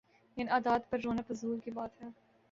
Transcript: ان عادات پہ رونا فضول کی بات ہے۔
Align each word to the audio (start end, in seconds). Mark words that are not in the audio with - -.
ان 0.37 0.49
عادات 0.49 0.89
پہ 0.89 0.97
رونا 1.03 1.21
فضول 1.27 1.59
کی 1.63 1.71
بات 1.71 2.01
ہے۔ 2.03 2.07